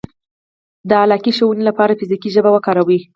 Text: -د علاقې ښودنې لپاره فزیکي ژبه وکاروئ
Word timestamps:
-د 0.87 0.91
علاقې 1.03 1.31
ښودنې 1.37 1.63
لپاره 1.69 1.97
فزیکي 1.99 2.29
ژبه 2.35 2.49
وکاروئ 2.51 2.99